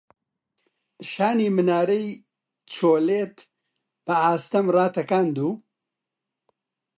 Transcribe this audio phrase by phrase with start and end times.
[1.11, 2.07] شانی منارەی
[2.71, 3.35] چۆلیت
[4.05, 5.49] بە ئاستەم ڕاتەکاند و